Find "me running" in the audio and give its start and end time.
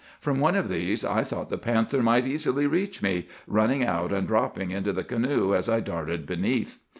3.03-3.83